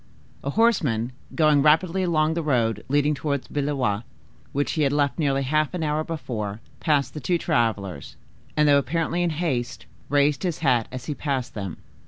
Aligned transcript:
A 0.43 0.49
horseman 0.49 1.11
going 1.35 1.61
rapidly 1.61 2.01
along 2.01 2.33
the 2.33 2.41
road 2.41 2.83
leading 2.89 3.13
towards 3.13 3.47
Blois, 3.47 4.01
which 4.51 4.71
he 4.71 4.81
had 4.81 4.91
left 4.91 5.19
nearly 5.19 5.43
half 5.43 5.75
an 5.75 5.83
hour 5.83 6.03
before, 6.03 6.59
passed 6.79 7.13
the 7.13 7.19
two 7.19 7.37
travelers, 7.37 8.15
and, 8.57 8.67
though 8.67 8.79
apparently 8.79 9.21
in 9.21 9.29
haste, 9.29 9.85
raised 10.09 10.41
his 10.41 10.57
hat 10.65 10.87
as 10.91 11.05
he 11.05 11.13
passed 11.13 11.53
them. 11.53 11.77